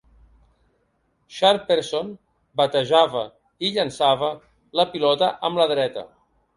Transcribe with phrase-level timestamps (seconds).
[1.39, 2.09] Sharperson
[2.63, 3.23] batejava
[3.65, 4.35] i llançava
[4.83, 6.11] la pilota amb la dreta.